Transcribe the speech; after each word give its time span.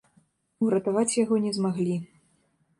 Уратаваць 0.67 1.17
яго 1.23 1.35
не 1.45 1.55
змаглі. 1.61 1.95